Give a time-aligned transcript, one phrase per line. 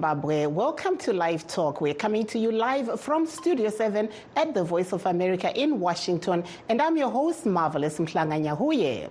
[0.00, 0.46] Zimbabwe.
[0.46, 1.82] Welcome to Live Talk.
[1.82, 6.42] We're coming to you live from Studio 7 at the Voice of America in Washington.
[6.70, 9.10] And I'm your host, Marvelous Mhlanga-Nyahuye.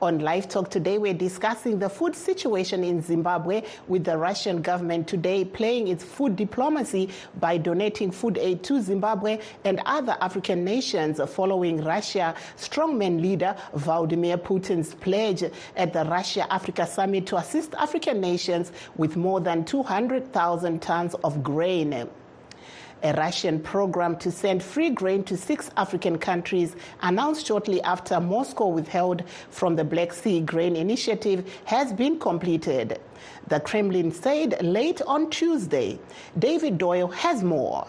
[0.00, 5.08] On Live Talk today, we're discussing the food situation in Zimbabwe with the Russian government
[5.08, 7.10] today playing its food diplomacy
[7.40, 14.38] by donating food aid to Zimbabwe and other African nations following Russia strongman leader Vladimir
[14.38, 15.42] Putin's pledge
[15.74, 19.64] at the Russia Africa Summit to assist African nations with more than
[20.32, 22.08] 200,000 tons of grain.
[23.02, 28.68] A Russian program to send free grain to six African countries, announced shortly after Moscow
[28.68, 33.00] withheld from the Black Sea Grain Initiative, has been completed.
[33.46, 35.98] The Kremlin said late on Tuesday.
[36.38, 37.86] David Doyle has more.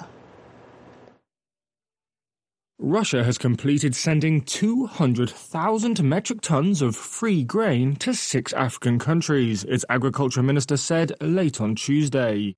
[2.82, 9.84] Russia has completed sending 200,000 metric tons of free grain to six African countries, its
[9.90, 12.56] agriculture minister said late on Tuesday.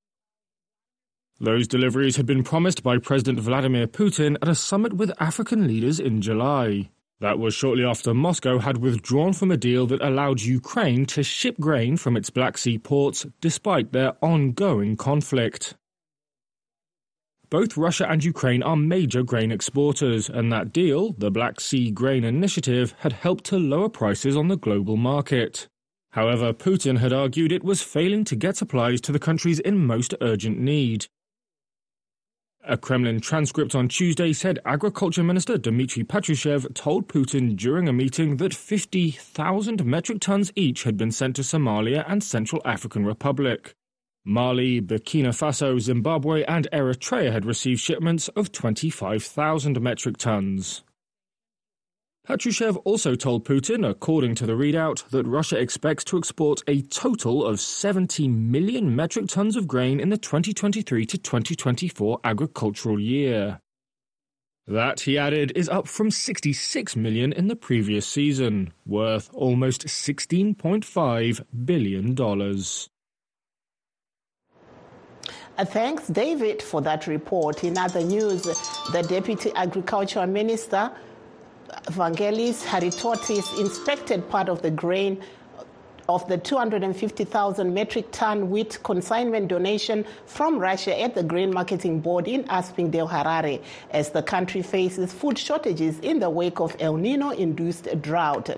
[1.40, 6.00] Those deliveries had been promised by President Vladimir Putin at a summit with African leaders
[6.00, 6.92] in July.
[7.20, 11.60] That was shortly after Moscow had withdrawn from a deal that allowed Ukraine to ship
[11.60, 15.74] grain from its Black Sea ports despite their ongoing conflict.
[17.52, 22.24] Both Russia and Ukraine are major grain exporters, and that deal, the Black Sea Grain
[22.24, 25.68] Initiative, had helped to lower prices on the global market.
[26.12, 30.16] However, Putin had argued it was failing to get supplies to the countries in most
[30.22, 31.08] urgent need.
[32.64, 38.38] A Kremlin transcript on Tuesday said Agriculture Minister Dmitry Patrushev told Putin during a meeting
[38.38, 43.76] that 50,000 metric tons each had been sent to Somalia and Central African Republic.
[44.24, 50.84] Mali, Burkina Faso, Zimbabwe, and Eritrea had received shipments of 25,000 metric tons.
[52.28, 57.44] Patrushev also told Putin, according to the readout, that Russia expects to export a total
[57.44, 63.60] of 70 million metric tons of grain in the 2023 to 2024 agricultural year.
[64.68, 71.46] That, he added, is up from 66 million in the previous season, worth almost $16.5
[71.66, 72.16] billion.
[75.58, 77.64] Uh, thanks, David, for that report.
[77.64, 80.92] In other news, the Deputy Agriculture Minister,
[81.88, 85.22] Vangelis Haritatos, inspected part of the grain
[86.16, 92.28] of the 250,000 metric ton wheat consignment donation from Russia at the Grain Marketing Board
[92.28, 97.30] in Aspindale, Harare, as the country faces food shortages in the wake of El Nino
[97.30, 98.50] induced drought.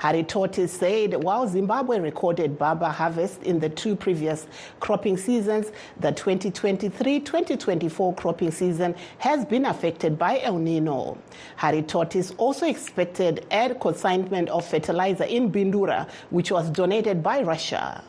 [0.00, 4.48] Haritatos said while Zimbabwe recorded baba harvest in the two previous
[4.80, 11.16] cropping seasons, the 2023 2024 cropping season has been affected by El Nino.
[11.56, 18.02] Haritatos also expected air consignment of fertilizer in Bindura, which was donated donated by Russia.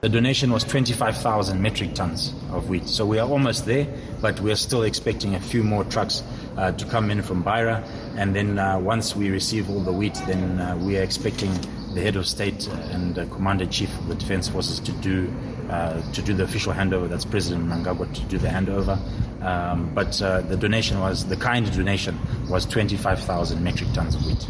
[0.00, 2.86] The donation was 25,000 metric tons of wheat.
[2.86, 3.88] So we are almost there,
[4.20, 6.22] but we are still expecting a few more trucks
[6.56, 7.82] uh, to come in from Beira.
[8.16, 11.50] And then uh, once we receive all the wheat, then uh, we are expecting
[11.94, 15.32] the head of state and the commander chief of the defense forces to do
[15.70, 17.08] uh, to do the official handover.
[17.08, 18.98] That's President Mnangagwa to do the handover.
[19.42, 22.18] Um, but uh, the donation was the kind donation
[22.48, 24.46] was 25,000 metric tons of wheat.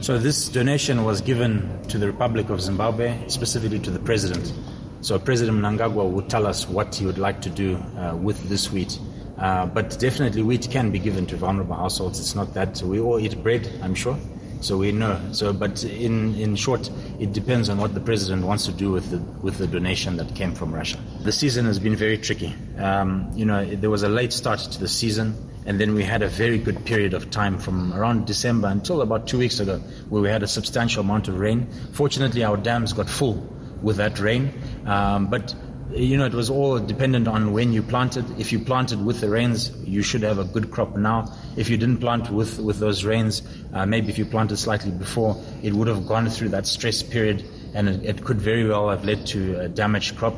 [0.00, 4.52] So this donation was given to the Republic of Zimbabwe, specifically to the president.
[5.00, 8.70] So President Mnangagwa would tell us what he would like to do uh, with this
[8.72, 8.98] wheat.
[9.36, 12.18] Uh, but definitely wheat can be given to vulnerable households.
[12.20, 14.16] It's not that we all eat bread, I'm sure.
[14.60, 15.20] So we know.
[15.32, 19.10] So, but in, in short, it depends on what the president wants to do with
[19.10, 20.98] the with the donation that came from Russia.
[21.22, 22.54] The season has been very tricky.
[22.78, 25.34] Um, you know, there was a late start to the season.
[25.66, 29.26] And then we had a very good period of time from around December until about
[29.28, 31.68] two weeks ago, where we had a substantial amount of rain.
[31.92, 33.46] Fortunately, our dams got full
[33.82, 34.50] with that rain.
[34.86, 35.54] Um, but
[35.90, 38.24] you know, it was all dependent on when you planted.
[38.38, 41.34] If you planted with the rains, you should have a good crop now.
[41.56, 43.42] If you didn't plant with, with those rains,
[43.72, 47.44] uh, maybe if you planted slightly before, it would have gone through that stress period
[47.74, 50.34] and it, it could very well have led to a damaged crop.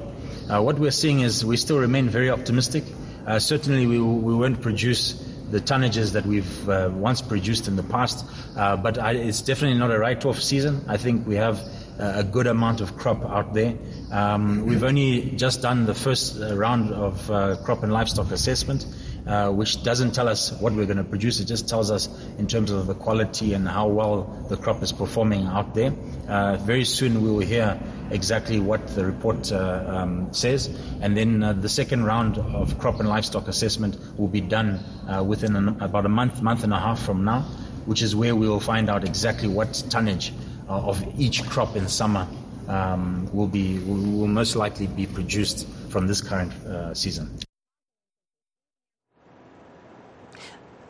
[0.49, 2.85] Uh, what we're seeing is we still remain very optimistic.
[3.27, 5.13] Uh, certainly, we, we won't produce
[5.51, 8.25] the tonnages that we've uh, once produced in the past,
[8.57, 10.85] uh, but I, it's definitely not a write-off season.
[10.89, 11.61] I think we have
[12.01, 13.75] a good amount of crop out there.
[14.11, 18.87] Um, we've only just done the first uh, round of uh, crop and livestock assessment,
[19.27, 21.41] uh, which doesn't tell us what we're going to produce.
[21.41, 22.09] It just tells us
[22.39, 25.93] in terms of the quality and how well the crop is performing out there.
[26.27, 27.79] Uh, very soon we will hear
[28.11, 30.69] exactly what the report uh, um, says,
[31.03, 34.81] and then uh, the second round of crop and livestock assessment will be done
[35.27, 37.43] within an, about a month, month and a half from now,
[37.85, 40.33] which is where we will find out exactly what tonnage
[40.71, 42.27] of each crop in summer
[42.69, 47.39] um, will be will, will most likely be produced from this current uh, season.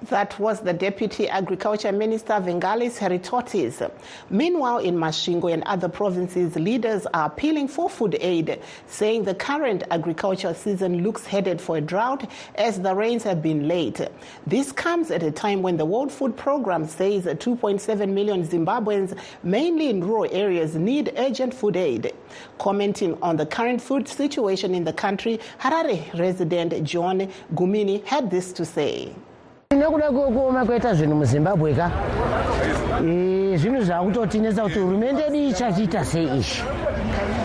[0.04, 3.90] That was the Deputy Agriculture Minister Vangelis Haritatos.
[4.30, 9.82] Meanwhile, in Masvingo and other provinces, leaders are appealing for food aid, saying the current
[9.90, 14.00] agricultural season looks headed for a drought as the rains have been late.
[14.46, 19.90] This comes at a time when the World Food Programme says 2.7 million Zimbabweans, mainly
[19.90, 22.14] in rural areas, need urgent food aid.
[22.58, 28.50] Commenting on the current food situation in the country, Harare resident John Gumini had this
[28.54, 29.14] to say.
[29.76, 31.90] Nekuda kwekuoma kwaita zvinhu muzimbabwe ka?
[33.60, 36.62] Zvinhu zvakutotinetsa kuti hurumende yedu ichachiita sei izvi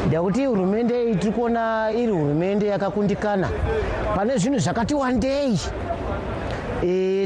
[0.08, 3.48] ndekuti hurumende iyi tiri kuona iri hurumende yakakundikana.
[4.16, 5.60] Pane zvinhu zvakati wandei?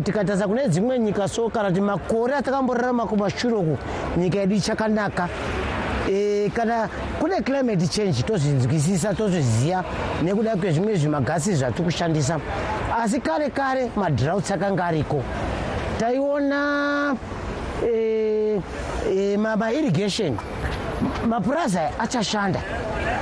[0.04, 3.78] Tikatarisa kune dzimwe nyika so kana kuti makore atakamborarama kumashure uku
[4.18, 5.30] nyika yedu ichakanaka
[6.50, 9.84] kana kune climate change tozvinzwisisa tozviziva
[10.24, 12.40] nekuda kwezvimwe zvimagasi zvatiri kushandisa.
[12.98, 15.24] Asi kare kare madrouts akanga ariko.
[16.00, 17.16] Taiona
[19.38, 20.38] mairrigation
[21.28, 22.62] mapuraza achashanda.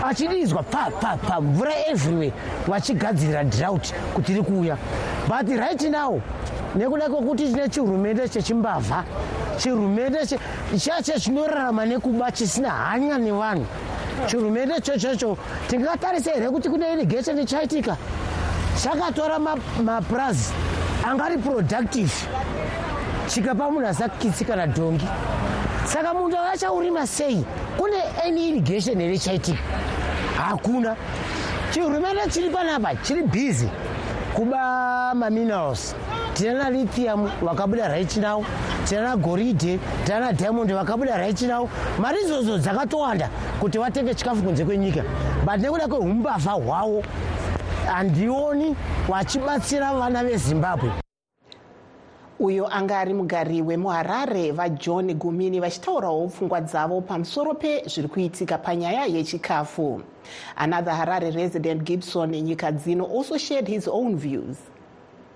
[0.04, 0.92] Achididzwa pa
[1.28, 2.34] pa mvura everywhere
[2.68, 4.78] vachigadzirira drought kuti iri kuuya
[5.28, 6.22] but right now
[6.78, 9.04] nekuda kwekuti tine chihurumende chechimbavha.
[9.58, 10.20] Chihurumende
[10.78, 13.66] chacho chinorarama nekuba chisina hanya nevanhu.
[14.28, 15.38] Chihurumende chochocho
[15.68, 17.98] tingatarisa here kuti kune irrigation ichaitika?
[18.84, 19.40] Chakatora
[19.84, 20.54] mapurazi
[21.04, 22.14] angari productive.
[23.28, 25.08] Chikapa munhu asakitsi kana dhongi.
[25.86, 27.46] Saka munhu akachaurima sei?
[27.78, 29.58] Kune any irrigation here chaitika
[30.38, 30.96] hakuna.
[31.74, 32.96] Chihurumende chiri panapa?
[32.96, 33.70] Chiri bhizi
[34.36, 35.96] kuba maminerals
[36.38, 38.46] tinana lithium vakabuda right now
[38.86, 41.68] tinana goridhe tinana diamond vakabuda right now.
[42.00, 43.30] Mari idzodzo dzakatowanda
[43.60, 45.04] kuti vatenge chikafu kunze kwenyika.
[45.46, 47.04] But nekuda kweumbavha hwavo
[47.88, 48.76] handioni
[49.10, 50.92] vachibatsira vana vezimbabwe.
[52.40, 60.02] Uyo anga ari mugari wemuharare vajohn gumini vachitaurawo pfungwa dzavo pamusoro pezviri kuitika panyaya yechikafu.
[60.56, 64.58] Another harare resident gibson nyika dzino also shared his own views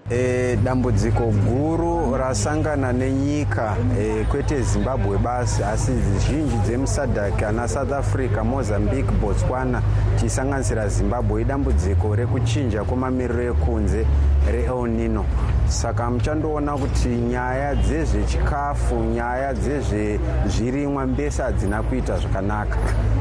[0.09, 5.63] E, dambudziko guru rasangana nenyika e, kwete zimbabwe basi.
[5.63, 9.81] Asi zhinji dzemusadhak ana south africa mozambique botswana
[10.15, 14.06] tichisanganisira zimbabwe idambudziko rekuchinja kwemamiriro ekunze
[14.51, 15.25] reelnino
[15.71, 22.77] saka muchandoona kuti nyaya dzezvechikafu nyaya dzezvezvirimwa mbese hadzina kuita zvakanaka.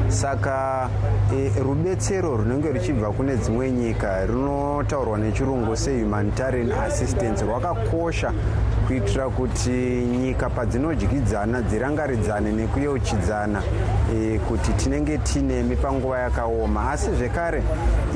[0.07, 0.89] Saka
[1.33, 8.33] e, rubetsero runenge ruchibva kune dzimwe nyika runotaurwa nechirungu sehumanitarian assistance rwakakosha
[8.91, 9.69] kuitira kuti
[10.21, 13.61] nyika padzinodyidzana dzirangaridzane nekuyeuchidzana
[14.13, 16.91] e, kuti tinenge tinemi panguva yakaoma.
[16.91, 17.63] Asi zvekare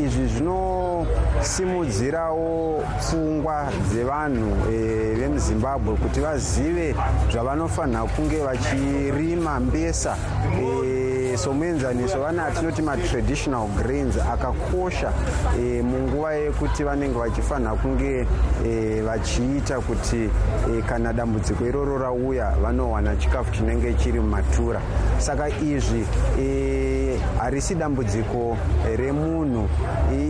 [0.03, 4.73] izvi zvinosimudzirawo pfungwa dzevanhu e,
[5.19, 6.95] vemuzimbabwe kuti vazive
[7.31, 10.17] zvavanofanira kunge vachirima mbesa
[10.59, 15.13] e, somuenzaniso vane atinoti matraditional grains akakosha
[15.59, 18.27] e, munguva yekuti vanenge vachifanira kunge
[18.65, 20.29] e, vachiita kuti
[20.77, 24.81] e, kana dambudziko iroro rauya vanowana chikafu chinenge chiri mumatura.
[25.17, 26.05] Saka izvi
[26.39, 26.94] e,
[27.39, 28.57] harisi dambudziko
[28.97, 29.69] remunhu.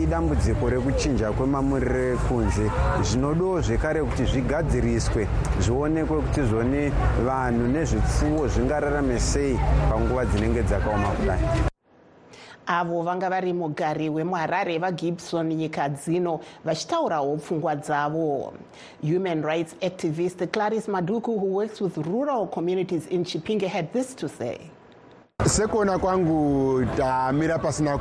[0.04, 2.72] Idambudziko rekuchinja kwemamiriro ekunze.
[3.01, 5.27] Zvinodawo zvekare kuti zvigadziriswe
[5.60, 6.92] zvionekwe kuti zvone
[7.25, 11.46] vanhu nezvipfuwo zvingararame sei panguva dzinenge dzakaoma kudai.
[12.68, 18.54] Avo vanga vari mugari wemuharare vagibson nyika dzino vachitaurawo pfungwa dzavo.
[19.04, 24.27] Human rights activist clarice maduku who works with rural communities in chipinge had this to
[24.27, 24.58] say
[25.56, 27.98] sekuona kwangu tamira pasina,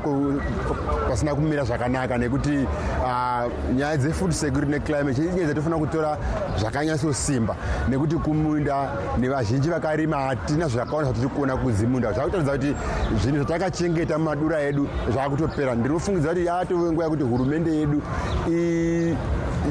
[1.08, 2.66] pasina kumira zvakanaka nekuti
[3.02, 6.18] uh, nyaya dzefood security neclimate change inyaya dzatofanira kutora
[6.58, 7.56] zvakanyatsosimba.
[7.88, 12.12] Nekuti kumunda nevazhinji vakarima hatina zvakawanda zvatiri kuona kudzimunda.
[12.12, 12.74] Zvakutoratidza kuti
[13.22, 18.02] zvinhu zvatakachengeta mumadura edu zvakutopera ndinofungidza kuti yatove nguva yekuti hurumende yedu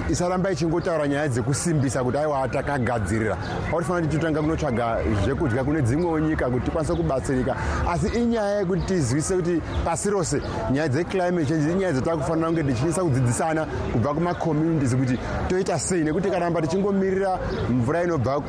[0.10, 3.38] isaramba ichingotaura nyaya dzekusimbisa kuti aiwa takagadzirira
[3.72, 7.56] pakutofanira kuti totanga kunotsvaga zvekudya kune dzimwewo nyika kuti tikwanise kubatsirika.
[7.90, 13.66] Asi inyaya yekuti tizivise kuti pasi rose nyaya dzeclimate change inyaya dzatakufanira kunge tichinyisa kudzidzisana
[13.94, 16.04] kubva kumacommunities kuti toita sei.
[16.04, 18.42] Nekuti karamba tichingomirira mvura inobva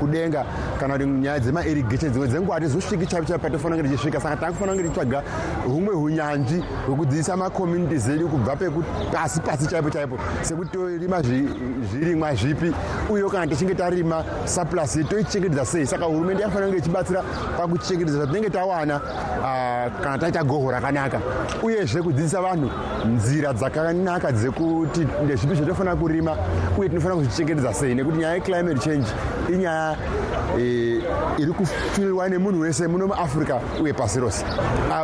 [0.00, 0.46] kudenga
[0.80, 4.20] kana kuti nyaya dzemairrigation dzimwe dzenguva hatizosviki chaipo chaipo patofanira kunge tichisvika.
[4.20, 5.22] Saka takufanira kunge tichitsvaga
[5.64, 8.56] humwe hunyanzvi hwekudzidzisa macommunities edu kubva
[9.12, 10.18] pasi pasi chaipo chaipo.
[10.42, 11.48] Sekuti torima zvi-
[11.90, 12.72] zvirimwa zvipi
[13.10, 15.86] uyewo kana tichinge tarima surplus yedu toichengetedza sei.
[15.86, 17.22] Saka hurumende yafanira kunge ichibatsira
[17.56, 19.00] pakuchengetedza zvatinenge tawana
[20.02, 21.20] kana taita goho rakanaka.
[21.62, 22.70] Uyezve kudzidzisa vanhu
[23.06, 26.36] nzira dzakanaka dzekuti ndezvipi zvatofanira kurima
[26.78, 27.94] uye tinofanira kuzvichengetedza sei.
[27.94, 29.06] Nekuti nyaya yeclimate change
[29.52, 29.96] inyaya
[31.38, 34.44] iri kufilwa nemunhu wese muno muafrica uye pasi rose.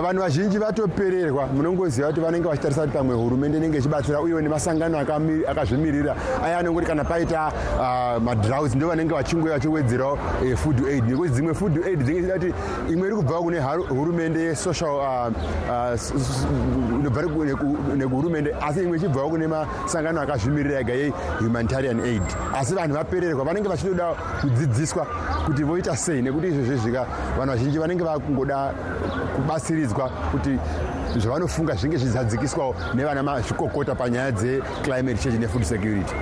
[0.02, 5.44] Vanhu vazhinji vatopererwa munongoziva kuti vanenge vachitarisa kuti pamwe hurumende inenge ichibatsira uyewo nemasangano akami-
[5.62, 11.04] akazvimiririra aya anongoti kana paita ah, madrouts ndo vanenge vachingouya vachiwedzerawo eh, food aid.
[11.04, 15.30] Nekuti dzimwe food aid dzinenge dzichida kuti imwe iri kubva kune hurumende yesocial ah,
[15.70, 15.96] ah,
[17.96, 22.22] nekuhurumende asi imwe ichibvawo kune masangano akazvimirira ega yehumanitarian aid.
[22.54, 25.06] Asi vanhu vapererwa vanenge vachitoda kudzidziswa
[25.46, 27.06] kuti voita sei nekuti izvozvo zvika
[27.38, 28.74] vanhu vazhinji vanenge vakungoda
[29.36, 30.58] kubatsiridzwa kuti
[31.18, 36.14] zvavanofunga zvinge zvichizadzikiswawo nevana mazvikokota panyaya dzeclimate change nefood security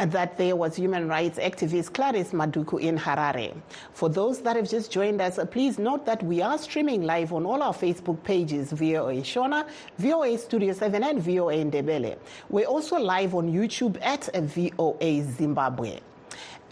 [0.00, 3.54] And that there was human rights activist Clarice Maduku in Harare.
[3.92, 7.44] For those that have just joined us, please note that we are streaming live on
[7.44, 9.68] all our Facebook pages, VOA Shona,
[9.98, 12.16] VOA Studio 7, and VOA Ndebele.
[12.48, 16.00] We're also live on YouTube at VOA Zimbabwe.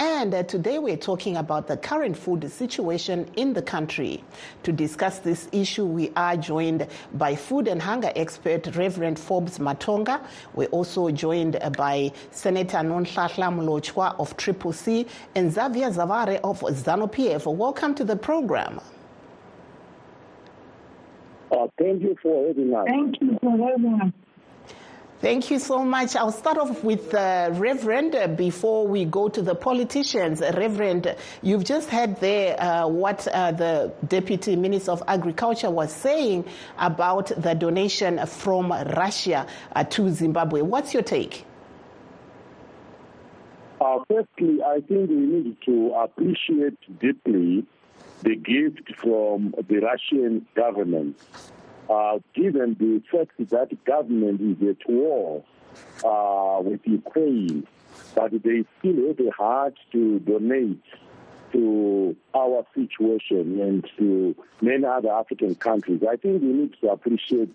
[0.00, 4.22] And uh, today we're talking about the current food situation in the country.
[4.62, 10.20] To discuss this issue, we are joined by food and hunger expert Reverend Forbes Matonga.
[10.54, 16.60] We're also joined uh, by Senator Nonhlanhla Mlotshwa of Triple C and Xavier Zavare of
[16.60, 17.52] ZANU PF.
[17.52, 18.80] Welcome to the program.
[21.50, 22.84] Uh, thank you for having us.
[22.86, 24.27] Thank you for having us.
[25.20, 26.14] Thank you so much.
[26.14, 30.40] I'll start off with uh, Reverend uh, before we go to the politicians.
[30.40, 36.44] Reverend, you've just heard there uh, what uh, the Deputy Minister of Agriculture was saying
[36.78, 40.62] about the donation from Russia uh, to Zimbabwe.
[40.62, 41.44] What's your take?
[43.80, 47.66] Uh, firstly, I think we need to appreciate deeply
[48.22, 51.16] the gift from the Russian government,
[51.88, 55.44] uh, given the fact that government is at war
[56.04, 57.66] uh, with Ukraine,
[58.14, 60.82] but they still have a heart to donate
[61.52, 66.02] to our situation and to many other African countries.
[66.08, 67.54] I think we need to appreciate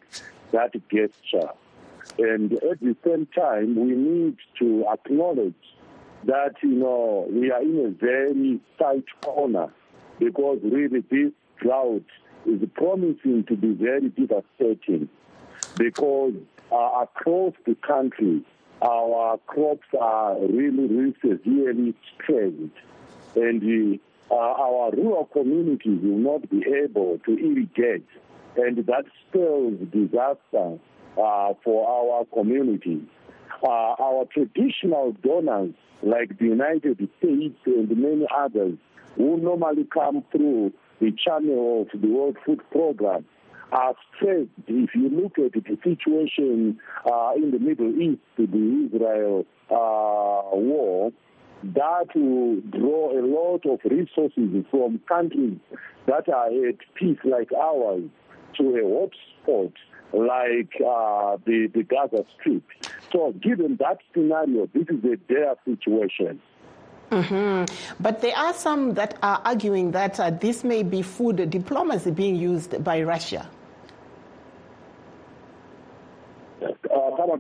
[0.52, 1.50] that gesture.
[2.18, 5.54] And at the same time, we need to acknowledge
[6.26, 9.70] that, you know, we are in a very tight corner
[10.20, 12.06] because really this drought
[12.46, 15.10] is promising to be very devastating
[15.78, 16.34] because
[16.72, 18.44] uh, across the country,
[18.82, 22.76] our crops are really, really severely stressed.
[23.36, 28.08] And uh, our rural communities will not be able to irrigate.
[28.58, 30.78] And that spells disaster
[31.18, 33.04] uh, for our communities.
[33.64, 38.78] Uh, our traditional donors, like the United States and many others,
[39.16, 40.74] who normally come through
[41.04, 43.26] the channel of the World Food Program,
[43.74, 44.50] are stressed.
[44.68, 48.44] If you look at the situation uh, in the Middle East, the
[48.86, 51.12] Israel uh, war,
[51.64, 55.58] that will draw a lot of resources from countries
[56.06, 58.04] that are at peace like ours
[58.58, 59.74] to a hotspot
[60.14, 62.64] like uh, the, the Gaza Strip.
[63.12, 66.40] So given that scenario, this is a dire situation.
[68.00, 72.36] But there are some that are arguing that uh, this may be food diplomacy being
[72.36, 73.48] used by Russia.
[76.62, 77.38] Uh.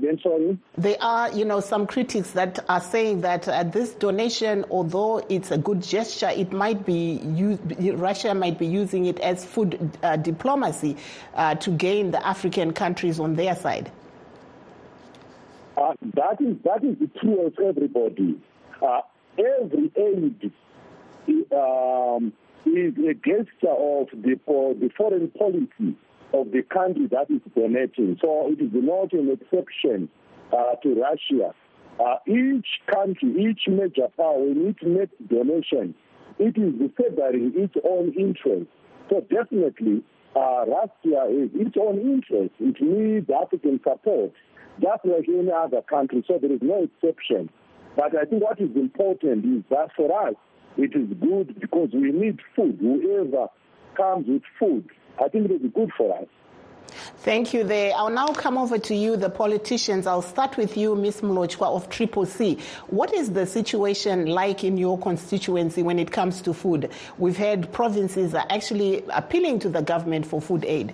[0.77, 5.51] There are, you know, some critics that are saying that uh, this donation, although it's
[5.51, 7.61] a good gesture, it might be used,
[7.95, 10.97] Russia might be using it as food uh, diplomacy
[11.35, 13.91] uh, to gain the African countries on their side.
[15.77, 18.39] Uh, that is that is the true of everybody.
[19.37, 20.51] Every aid
[21.51, 22.33] um,
[22.65, 25.97] is a gesture of the the foreign policy
[26.33, 28.17] of the country that is donating.
[28.21, 30.09] So it is not an exception
[30.51, 31.53] uh, to Russia.
[31.99, 35.93] Uh, each country, each major power, when it makes donation,
[36.39, 38.67] it is favoring its own interest.
[39.09, 40.03] So definitely,
[40.35, 42.53] uh, Russia is its own interest.
[42.59, 44.31] It needs African support,
[44.81, 46.23] just like any other country.
[46.27, 47.49] So there is no exception.
[47.95, 50.35] But I think what is important is that for us,
[50.77, 52.77] it is good because we need food.
[52.79, 53.47] Whoever
[53.95, 54.89] comes with food,
[55.23, 56.27] I think it is good for us.
[57.17, 57.93] Thank you there.
[57.95, 60.05] I'll now come over to you, the politicians.
[60.05, 61.21] I'll start with you, Ms.
[61.21, 62.59] Mlotshwa of Triple C.
[62.87, 66.91] What is the situation like in your constituency when it comes to food?
[67.17, 70.93] We've heard provinces are actually appealing to the government for food aid.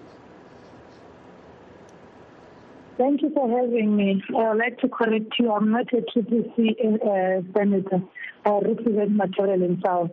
[3.00, 4.22] Thank you for having me.
[4.38, 5.53] I would like to correct you.
[5.53, 8.01] I'm not a TPC uh, senator.
[8.46, 10.12] I represent Matabeleland South.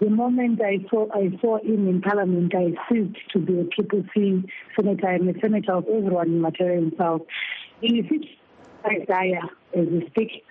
[0.00, 4.44] The moment I saw I saw him in Parliament, I ceased to be a TPC
[4.76, 5.08] senator.
[5.08, 7.22] I'm a senator of everyone in Matabeleland South.
[7.80, 9.40] In the situation dire
[9.74, 10.44] as we speak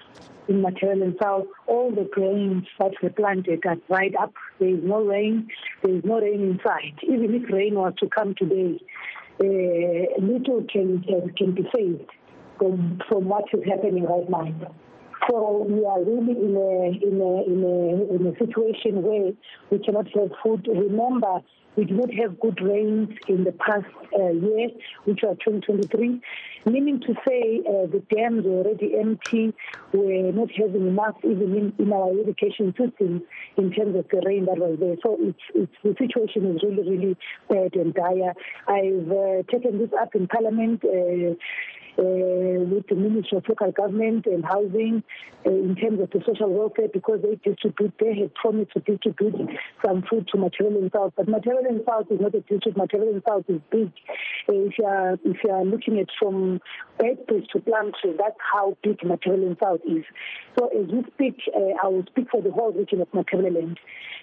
[0.48, 4.34] in Matabeleland South, all the grains that were planted are dried up.
[4.58, 5.48] There is no rain.
[5.84, 6.98] There is no rain inside.
[7.04, 12.10] Even if rain was to come today, uh, Eh, little can, can, can be saved
[12.58, 14.76] from, from what is happening right now.
[15.28, 19.32] So we are really in a, in a, in a, in a situation where
[19.70, 20.68] we cannot have food.
[20.68, 21.42] Remember,
[21.76, 23.86] we did not have good rains in the past
[24.18, 24.70] uh, year,
[25.06, 26.20] which was 2023,
[26.66, 29.54] meaning to say uh, the dams were already empty.
[29.94, 33.24] We're not having enough even in, in our irrigation system
[33.58, 34.96] in terms of the rain that was there.
[35.04, 37.18] So it's, it's, the situation is really, really
[37.50, 38.34] bad and dire.
[38.68, 40.84] I've uh, taken this up in Parliament.
[41.98, 45.04] Uh, with the Ministry of Local Government and Housing
[45.46, 49.36] uh, in terms of the social welfare because they distribute, they had promised to distribute
[49.86, 51.14] some food to Matabeleland South.
[51.18, 52.78] But Matabeleland South is not a district.
[52.78, 53.92] Matabeleland South is big.
[54.48, 56.62] Uh, if you are if you are looking at from
[57.00, 60.06] Beitbridge to Plumtree, that's how big Matabeleland South is.
[60.58, 61.42] So as we speak,
[61.84, 63.78] I will speak for the whole region of Matabeleland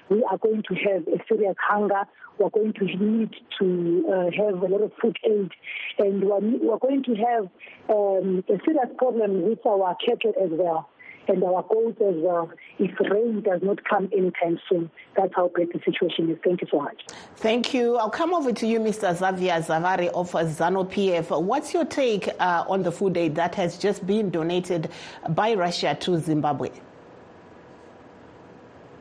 [0.08, 2.02] we are going to have a serious hunger.
[2.38, 5.50] We're going to need to uh, have a lot of food aid,
[5.98, 7.48] and we're, going to have
[7.88, 10.90] um, a serious problem with our cattle as well
[11.28, 14.90] and our goats as well if rain does not come anytime soon.
[15.16, 16.38] That's how bad the situation is.
[16.44, 17.02] Thank you so much.
[17.36, 17.96] Thank you.
[17.96, 19.14] I'll come over to you, Mr.
[19.14, 21.42] Xavier Zavare of ZANU PF.
[21.42, 24.90] What's your take uh, on the food aid that has just been donated
[25.30, 26.70] by Russia to Zimbabwe?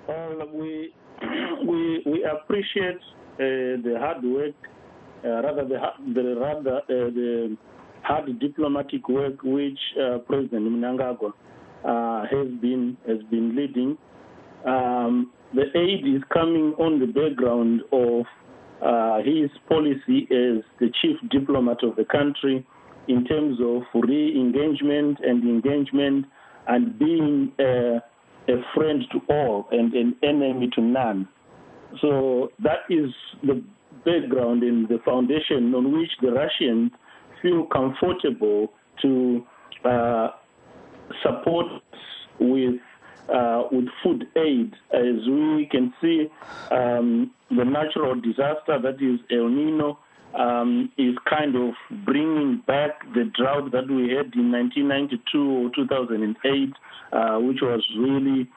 [0.07, 0.93] Well, we
[1.67, 3.01] we we appreciate
[3.35, 4.53] uh, the hard work,
[5.23, 5.79] uh, rather the
[6.13, 7.57] the rather uh, the
[8.03, 11.33] hard diplomatic work which uh, President Mnangagwa
[11.83, 13.97] uh, has been has been leading.
[14.65, 18.25] Um, the aid is coming on the background of
[18.83, 22.65] uh, his policy as the chief diplomat of the country
[23.07, 26.25] in terms of re-engagement and engagement
[26.67, 27.51] and being
[28.47, 31.27] a friend to all and an enemy to none.
[32.01, 33.11] So that is
[33.43, 33.63] the
[34.05, 36.91] background and the foundation on which the Russians
[37.41, 39.45] feel comfortable to
[39.83, 40.29] uh,
[41.23, 41.67] support
[42.39, 42.75] with
[43.33, 46.27] uh, with food aid, as we can see
[46.69, 49.97] um, the natural disaster that is El Nino
[50.33, 51.73] um, is kind of
[52.05, 56.73] bringing back the drought that we had in 1992 or 2008,
[57.13, 58.49] uh, which was really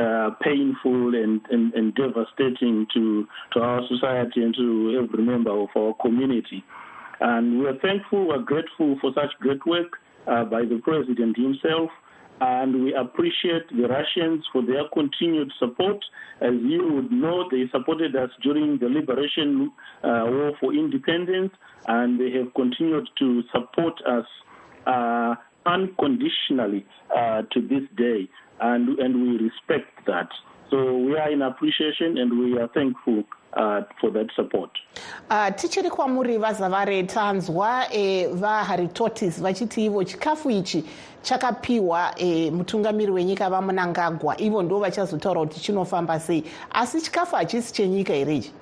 [0.00, 5.68] uh, painful and, and, and, devastating to, to our society and to every member of
[5.76, 6.64] our community.
[7.20, 11.36] And we are thankful, we are grateful for such great work uh, by the president
[11.36, 11.90] himself
[12.40, 16.04] and we appreciate the Russians for their continued support.
[16.40, 19.70] As you would know, they supported us during the liberation
[20.02, 21.52] uh, war for independence,
[21.86, 24.26] and they have continued to support us
[24.86, 28.28] uh, unconditionally uh, to this day,
[28.60, 30.28] and, and we respect that.
[30.70, 33.24] So we are in appreciation and we are thankful
[33.56, 34.70] uh, for that support.
[35.30, 40.84] Uh, tichiri kwamuri vazavare tanzwa e, vaharitortis vachiti ivo chikafu ichi
[41.22, 44.40] chakapiwa e, mutungamiri wenyika vamunangagwa.
[44.40, 46.44] Ivo ndo vachazotaura kuti chinofamba sei.
[46.70, 48.52] Asi chikafu hachisi chenyika herechi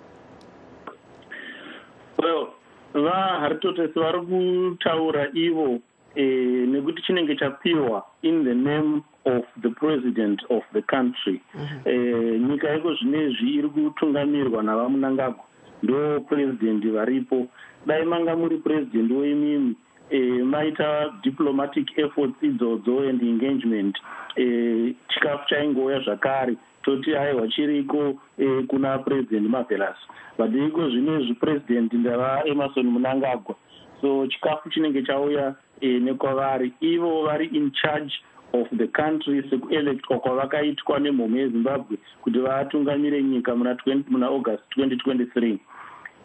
[2.19, 2.47] well
[2.95, 5.79] vaharitortis vari kutaura ivo
[6.15, 6.23] e,
[6.67, 11.41] nekuti chinenge chapiwa in the name of the president of the country.
[11.55, 11.89] Mm-hmm.
[11.89, 15.45] eh, nyika iko zvinezvi iri kutungamirwa navamunangagwa
[15.83, 17.47] ndo purezidendi varipo.
[17.87, 19.75] Dai manga muri purezidendi weimimi
[20.11, 23.99] eh, maita diplomatic efforts idzodzo and engagement.
[24.37, 26.57] Eh, chikafu chaingouya zvakare.
[26.83, 29.97] Toti aiwa chiriko eh, kuna purezidendi mavelas.
[30.39, 33.55] But iko zvinezvi purezidendi ndavaemarson munangagwa
[34.01, 36.73] so chikafu chinenge chauya eh, nekwavari.
[36.81, 38.13] Ivo vari in charge
[38.61, 43.77] of the country sekuelectwa kwavakaitwa nemhomho yezimbabwe kuti vatungamire nyika muna,
[44.09, 45.59] muna august 2023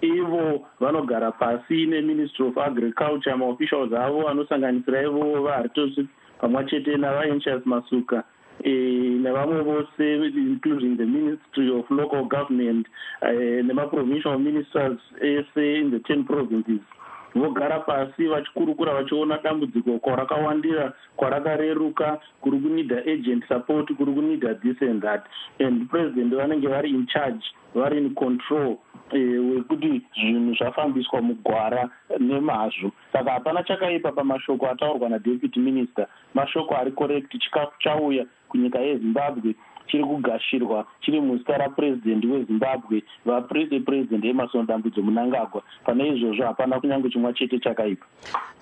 [0.01, 6.07] ivo vanogara pasi neministry of agriculture maofficials avo anosanganisira ivo vaharitosi
[6.41, 8.23] pamwe chete navaenchas masuka
[8.63, 8.71] e,
[9.23, 12.87] nevamwe vose including the ministry of local government
[13.21, 16.81] e, nemaprovincial ministers ese in the ten provinces
[17.35, 25.01] vogara pasi vachikurukura vachiona dambudziko kwarakawandira kwarakareruka kuri kunida agent support kuri kunida this and
[25.01, 25.23] that.
[25.59, 27.43] And president vanenge vari in charge
[27.75, 28.77] vari in control
[29.11, 31.89] eh, wekuti zvinhu zvafambiswa mugwara
[32.19, 32.91] nemazvo.
[33.13, 36.07] Saka hapana chakaipa pamashoko ataurwa nadeputy minister.
[36.33, 39.55] Mashoko ari correct chikafu chauya kunyika yezimbabwe
[39.91, 47.33] chiri kugashirwa chiri muzita rapurezidendi wezimbabwe vapurezidendi emarson dambudzo munangagwa pane izvozvo hapana kunyange chimwa
[47.33, 48.05] chete chakaipa.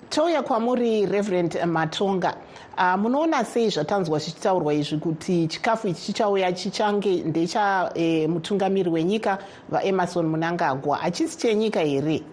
[0.10, 2.36] Touya kwamuri reverend matonga
[2.78, 9.38] uh, munoona sei zvatanzwa zvichitaurwa izvi kuti chikafu ichi chichauya chichange ndechamutungamiri eh, wenyika
[9.70, 12.24] vaemarson munangagwa hachisi chenyika here?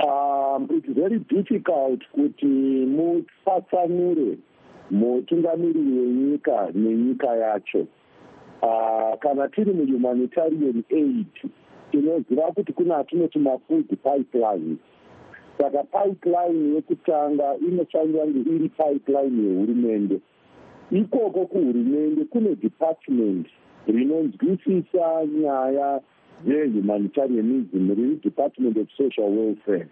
[0.00, 2.46] Um, its very difficult kuti
[2.86, 4.38] mupatsanure
[4.90, 7.86] mutungamiri wenyika nenyika yacho.
[8.62, 11.50] Uh, kana tiri muhumanitarian aid
[11.90, 14.76] tinoziva kuti kune atinoti mafood pipeline.
[15.58, 20.20] Saka pipeline yekutanga inofanira kunge iri pipeline yehurumende.
[20.90, 23.46] Ikoko kuhurumende kune department
[23.86, 26.00] rinonzwisisa nyaya
[26.44, 29.88] dzehumanitarianism riri department of social welfare.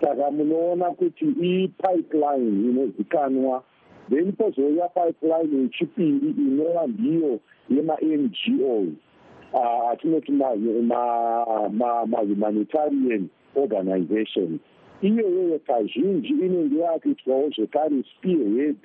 [0.00, 3.62] Saka munoona kuti ipipeline inozikanwa
[4.10, 7.40] then pozouya pipeline yechipiri inova ndiyo
[7.70, 8.88] yema-ngos
[9.54, 10.32] ah, atinoti
[12.06, 14.60] mahumanitarian organizations
[15.02, 18.76] iyoyoyo kazhinji inenge yakuitwawo zvekare spearhead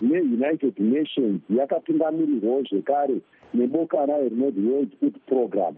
[0.00, 3.20] neunited nations yakapingamirirwawo zvekare
[3.54, 5.74] neboka rayo rinoti world food program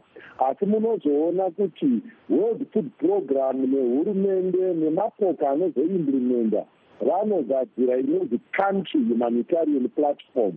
[0.48, 6.64] asi munozoona kuti world food program nehurumende nemapoka anozoimplimenda
[7.00, 10.54] vanogadzira inonzi country humanitarian platform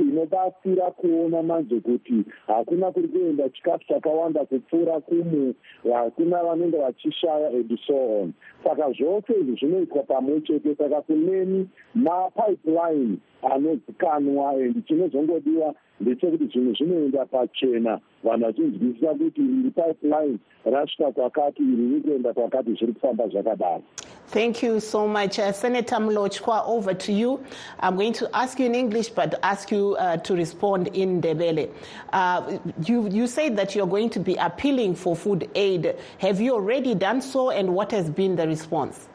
[0.00, 5.54] inobatsira kuona manje kuti hakuna kuri kuenda chikafu chakawanda kupfuura kumu
[5.92, 8.32] hakuna vanenge vachishaya and so on.
[8.64, 17.26] Saka zvose izvi zvinoitwa pamwe chete saka kuneni mapipeline anozikanwa and chinozongodiwa ndechekuti zvinhu zvinoenda
[17.26, 23.82] pachena vanhu vachinzwisisa kuti iri pipeline rasvika kwakati iri riri kuenda kwakati zviri kufamba zvakadaro
[24.30, 25.40] Thank you so much.
[25.40, 27.44] Uh, Senator Mlotshwa, over to you.
[27.80, 31.68] I'm going to ask you in English, but ask you uh, to respond in Ndebele.
[32.12, 35.96] Uh, you, you said that you're going to be appealing for food aid.
[36.18, 39.08] Have you already done so, and what has been the response?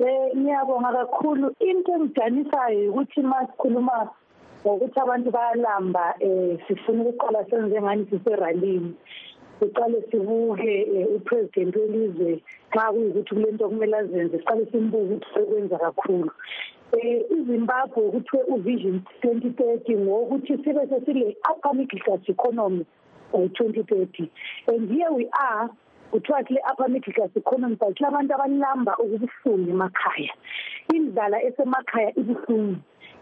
[0.00, 4.10] Eh, ngiyabonga kakhulu into engidanisayo ukuthi masikhuluma
[4.66, 8.94] ngokuthi abantu bayalamba um sifuna ukuqala senze ngani siseralini
[9.60, 12.40] siqale sibuke eh, upresident welizwe
[12.72, 16.30] xa kuyukuthi kule nto kumele azenze siqale simbuke ukuthi sekwenza kakhulu.
[16.92, 22.86] Um izimbabwe kuthiwe uvision twenty thirty ngowokuthi sibe sesile upper middle class economy
[23.32, 24.30] ngo-twenty thirty.
[24.66, 25.70] And here we are
[26.12, 30.32] kuthiwa kule upper middle class economy but kulabantu abanilamba okubuhlungu emakhaya.
[30.94, 32.76] Indlala esemakhaya ibuhlungu.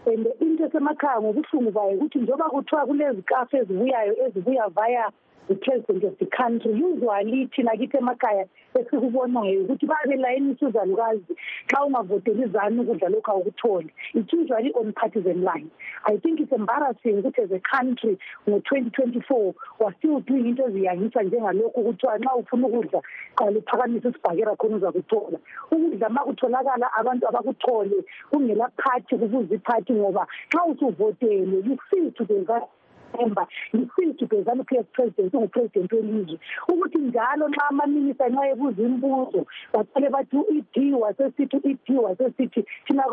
[0.06, 5.10] And into esemakhaya ngobuhlungu bayo ukuthi njengoba kuthiwa kulezikafu ezibuyayo ezibuya via
[5.48, 11.34] the president of the country usually thina kithi emakhaya esikubonayo ukuthi babelayinisa uzalukazi
[11.66, 13.90] xa ungavoteli izani ukudla lokhu awukutholi.
[14.14, 15.70] It's usually on partisan line.
[16.06, 21.22] I think it's embarrassing ukuthi as a country ngo-twenty twenty four wastill doing into eziyangisa
[21.22, 23.02] njengalokhu kuthiwa nxa ufuna ukudla
[23.34, 25.38] qala uphakamisa isibhakera khona uzakuthola.
[25.70, 32.24] Ukudla ma kutholakala abantu abakuthole kungela phathi kubuza iphathi ngoba xa usuvotele you feel to
[32.24, 32.34] the
[33.22, 36.38] emba yisiphi bezana ukuyes president ungupresident welizwe?
[36.68, 43.04] Ukuthi njalo nxa amaminista nxa ebuza imibuzo baqale bathi u-ed wasesithi u-ed wasesithi thina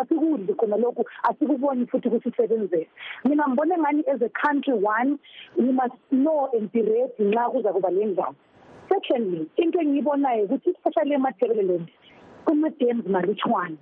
[0.00, 2.88] asikudli khona lokhu asikuboni futhi ukuthi sisebenzele
[3.24, 5.18] mina ngibone ngani as a country one
[5.56, 8.34] we must know and be ready nxa kuza kuba le ndaba
[8.88, 11.88] secondly into engiyibonayo ukuthi especially emathebeleland
[12.44, 13.76] kuma-dams malutshwane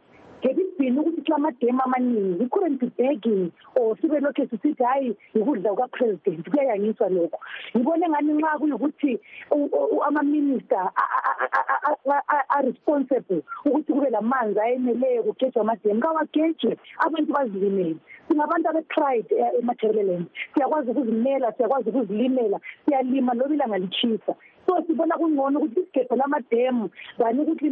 [0.44, 6.50] ngebibhini ukuthi kula mademu amaningi we-couldn't be begging or sibe lokhu sisithi hhayi yikudla kukapresident
[6.50, 7.38] kuyayangiswa lokho.
[7.76, 9.20] Ngibone ngani nxa kuyukuthi
[10.06, 10.90] amaminista
[12.48, 16.00] aresponsible ukuthi kube lamanzi ayeneleyo kugejwa amademu.
[16.00, 17.96] Kawagejwe abantu bazilimele.
[18.28, 24.34] Singabantu abe-pride emathebeleland siyakwazi ukuzimela siyakwazi ukuzilimela siyalima loba ilanga litshisa.
[24.66, 26.90] So sibona kungcono ukuthi lamademu
[27.42, 27.70] ukuthi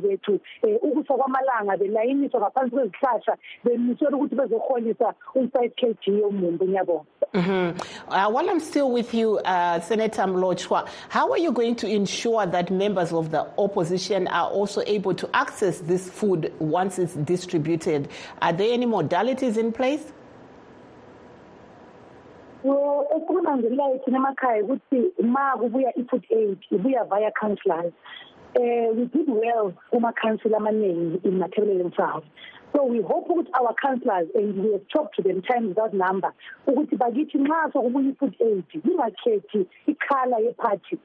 [0.00, 3.36] bethu um ukusa kwamalanga belayiniswa ngaphansi kwezihlahla
[4.16, 6.22] ukuthi bezoholisa u-five k g
[7.34, 8.10] Mm-hmm.
[8.10, 12.46] Uh, while I'm still with you, uh, Senator Mlotshwa, how are you going to ensure
[12.46, 18.08] that members of the opposition are also able to access this food once it's distributed?
[18.40, 20.12] Are there any modalities in place?
[23.16, 27.92] Well, as okunanzelelayo thina emakhaya ukuthi ma kubuya i-food aid ibuya via councillors
[28.56, 32.24] um we did well kuma-council amaningi in matabeleland south
[32.74, 36.32] so we hope ukuthi our councillors and we have talked to them time without number
[36.66, 40.98] ukuthi bakithi nxa sokubuya i-food aid lingakhethi ikhala yephathi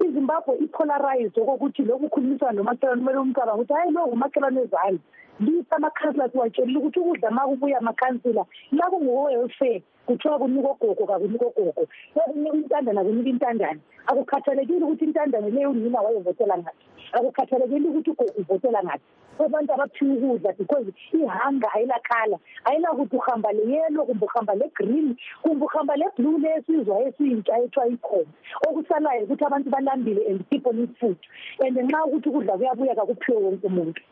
[0.00, 4.98] izimbabwe ipolarized okokuthi lokhu khulumisana nomakhelwane kumele umcabanga ukuthi hayi lo ngumakhelwane ezalo
[5.40, 11.86] lisa amakhansila siwatshelile ukuthi ukudla ma kubuya amakhansila la kungowe-welfare kuthiwa kunika ogogo kakunika ogogo
[12.14, 13.80] kunika intandane kunika intandane.
[14.06, 19.04] Akukhathalekile ukuthi intandane leyo unina wayevotela ngaphi akukhathalekile ukuthi ugogo uvotela ngaphi
[19.38, 26.38] abantu abaphiwa ukudla because ihanga ayilakhala ayilakuthi uhamba le-yelo kumbe uhamba le-green kumbe uhamba le-blue
[26.38, 28.32] lesizwa esiyintsha ethiwa ikhona.
[28.68, 31.18] Okusalayo ukuthi abantu balambile and people need food.
[31.60, 34.02] And nxa ukuthi ukudla kuyabuya kakuphiwe wonke umuntu.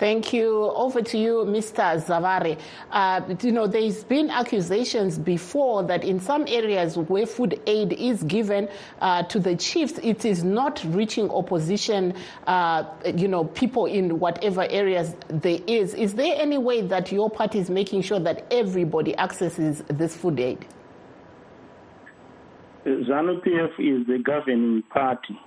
[0.00, 0.64] Thank you.
[0.64, 2.02] Over to you, Mr.
[2.02, 2.58] Zavare.
[2.90, 8.22] Uh, you know, there's been accusations before that in some areas where food aid is
[8.22, 8.70] given
[9.02, 12.14] uh, to the chiefs, it is not reaching opposition,
[12.46, 15.92] uh, you know, people in whatever areas there is.
[15.92, 20.40] Is there any way that your party is making sure that everybody accesses this food
[20.40, 20.64] aid?
[22.86, 25.38] ZANU-PF is the governing party.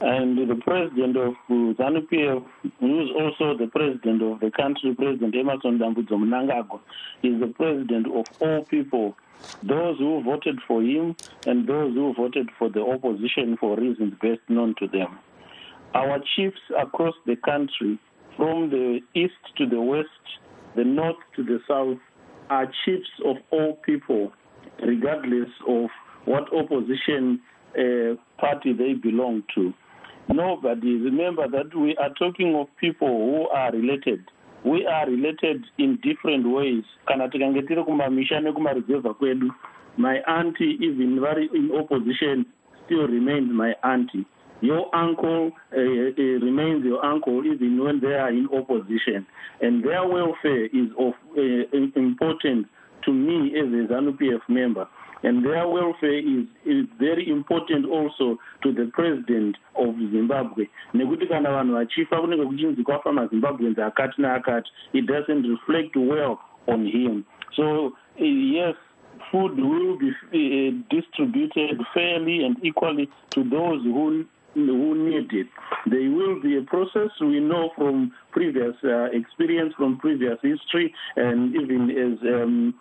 [0.00, 2.44] And the president of ZANU-PF,
[2.80, 6.80] who is also the president of the country, President Emmerson Dambudzo Mnangagwa,
[7.22, 9.14] is the president of all people,
[9.62, 11.14] those who voted for him
[11.46, 15.18] and those who voted for the opposition for reasons best known to them.
[15.92, 17.98] Our chiefs across the country,
[18.38, 20.08] from the east to the west,
[20.76, 21.98] the north to the south,
[22.48, 24.32] are chiefs of all people,
[24.82, 25.90] regardless of
[26.24, 27.40] what opposition
[27.78, 29.74] uh, party they belong to.
[30.32, 30.96] Nobody.
[30.96, 34.20] Remember that we are talking of people who are related.
[34.64, 36.84] We are related in different ways.
[37.08, 39.50] Kana tikange tiri kumamisha nekumaruzevha kwedu,
[39.96, 42.46] my auntie, even very in opposition,
[42.86, 44.24] still remains my auntie.
[44.60, 49.26] Your uncle uh, uh, remains your uncle even when they are in opposition.
[49.60, 52.68] And their welfare is of uh, importance
[53.04, 54.86] to me as a ZANU-PF member.
[55.22, 60.66] And their welfare is, is very important also to the president of Zimbabwe.
[60.94, 66.86] Nekuti kana vanhu vachifa kunenge kuchinzi kwafa mazimbabweans akati neakati, it doesn't reflect well on
[66.86, 67.24] him.
[67.54, 68.74] So, uh, yes,
[69.30, 75.46] food will be uh, distributed fairly and equally to those who who need it.
[75.86, 81.54] There will be a process we know from previous uh, experience, from previous history, and
[81.54, 82.74] even as um,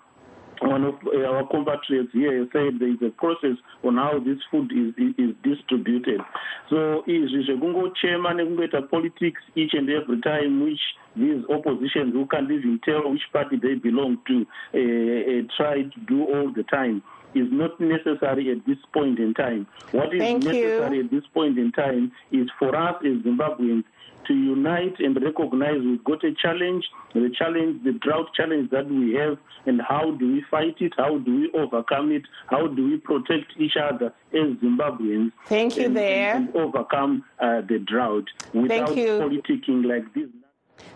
[0.62, 0.96] one of
[1.26, 5.36] our compatriots here said there is a process on how this food is, is, is
[5.44, 6.22] distributed.
[6.70, 10.82] So izvi zvekungochema nekungoita politics each and every time which
[11.16, 16.00] these oppositions who can't even tell which party they belong to uh, uh, try to
[16.08, 17.02] do all the time
[17.36, 19.68] is not necessary at this point in time.
[19.92, 21.04] What is Thank necessary you.
[21.04, 23.84] at this point in time is for us as Zimbabweans
[24.28, 29.14] to unite and recognize we've got a challenge, the challenge, the drought challenge that we
[29.16, 30.94] have, and how do we fight it?
[30.98, 32.24] How do we overcome it?
[32.48, 35.32] How do we protect each other as Zimbabweans?
[35.46, 36.36] Thank you and, there.
[36.36, 39.08] And, and overcome uh, the drought without you.
[39.08, 40.30] politicking like this.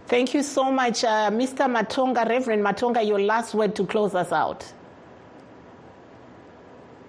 [0.07, 1.65] Thank you so much, uh, Mr.
[1.73, 2.27] Matonga.
[2.27, 4.71] Reverend Matonga, your last word to close us out.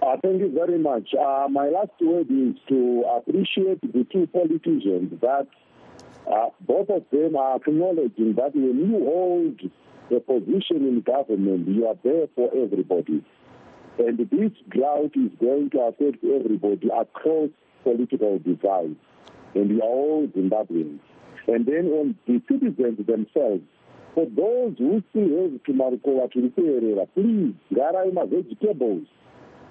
[0.01, 1.09] Uh, thank you very much.
[1.13, 5.47] Uh, my last word is to appreciate the two politicians that
[6.31, 9.59] uh, both of them are acknowledging that when you hold
[10.11, 13.23] a position in government, you are there for everybody.
[13.97, 17.49] And this drought is going to affect everybody across
[17.83, 18.97] political divides.
[19.53, 20.99] And we are all Zimbabweans.
[21.47, 23.63] And then on the citizens themselves,
[24.15, 29.07] for those who still have tumarukova turi kuerera please garai mavegetables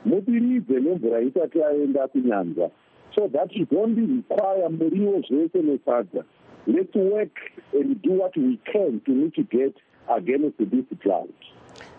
[0.04, 2.70] mudiridze nemvura isati yaenda kunyanza
[3.14, 6.24] so that you don't require muriwo zvese nesadza
[6.66, 7.36] let's work
[7.72, 9.76] and do what we can to mitigate
[10.08, 11.32] against this drought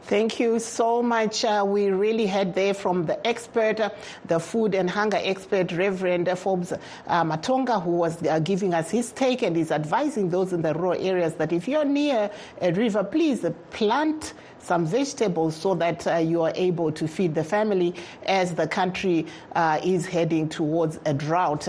[0.03, 1.43] Thank you so much.
[1.43, 3.89] Uh, we really had there from the expert, uh,
[4.25, 9.11] the food and hunger expert, Reverend Forbes uh, Matonga, who was uh, giving us his
[9.13, 12.29] take and is advising those in the rural areas that if you're near
[12.61, 17.43] a river, please plant some vegetables so that uh, you are able to feed the
[17.43, 17.95] family
[18.27, 19.25] as the country
[19.55, 21.67] uh, is heading towards a drought.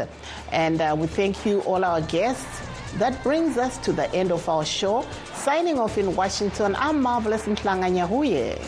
[0.52, 2.75] And we thank you, all our guests.
[2.98, 5.04] That brings us to the end of our show.
[5.34, 8.58] Signing off in Washington, I'm Marvelous Mhlanga Nyahuye.